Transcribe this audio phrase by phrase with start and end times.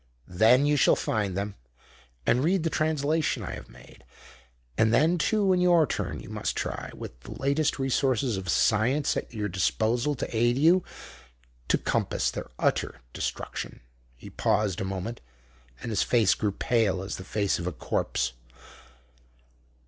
[0.33, 1.53] Then you shall find them
[2.25, 4.03] and read the translation I have made.
[4.75, 9.15] And then, too, in your turn, you must try, with the latest resources of science
[9.15, 10.83] at your disposal to aid you,
[11.67, 13.79] to compass their utter destruction."
[14.17, 15.21] He paused a moment,
[15.83, 18.33] and his face grew pale as the face of a corpse.